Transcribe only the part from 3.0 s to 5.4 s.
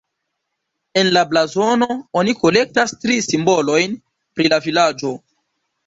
tri simbolojn pri la vilaĝo.